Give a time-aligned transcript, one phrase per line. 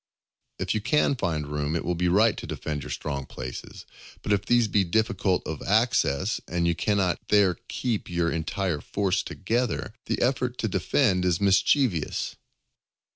[0.57, 3.85] If you can find room, it will be right to defend your strong places;
[4.23, 9.21] but if these be difficult of access, and you cannot there keep your entire force
[9.21, 12.35] together, the effort to defend is mischievous.